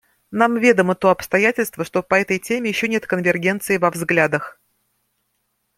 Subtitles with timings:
[0.31, 4.59] Нам ведомо то обстоятельство, что по этой теме еще нет конвергенции во взглядах.